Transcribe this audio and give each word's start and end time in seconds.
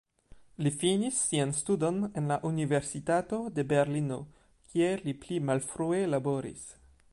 Li 0.67 0.69
finis 0.83 1.17
sian 1.25 1.51
studon 1.57 1.99
en 2.21 2.31
la 2.31 2.37
Universitato 2.51 3.39
de 3.59 3.67
Berlino, 3.75 4.19
kie 4.71 4.91
li 5.05 5.17
pli 5.27 5.41
malfrue 5.51 6.05
laboris. 6.17 6.69